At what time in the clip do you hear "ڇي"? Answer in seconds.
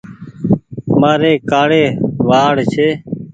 2.71-2.89